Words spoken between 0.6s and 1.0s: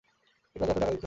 এতো টাকা দিচ্ছে কেন?